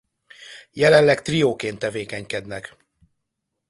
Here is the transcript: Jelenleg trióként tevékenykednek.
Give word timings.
Jelenleg 0.71 1.21
trióként 1.21 1.79
tevékenykednek. 1.79 2.75